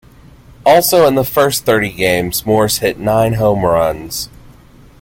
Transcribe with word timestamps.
Also, 0.65 1.05
in 1.05 1.13
the 1.13 1.23
first 1.23 1.63
thirty 1.63 1.91
games, 1.91 2.43
Morse 2.43 2.79
hit 2.79 2.97
nine 2.97 3.33
home 3.33 3.63
runs. 3.63 4.29